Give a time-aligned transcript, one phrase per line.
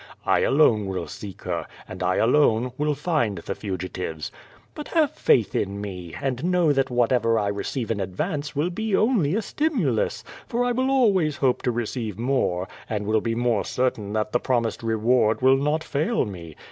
[0.25, 4.31] I alone will seek her, and I alone will find the fugitives.
[4.73, 8.95] But have faith in me, and know that whatever I receive in advance will be
[8.97, 13.63] only a stimulus, for I will always hoi>e to receive more, and will be more
[13.63, 16.55] certain that the promised reward will not fail me.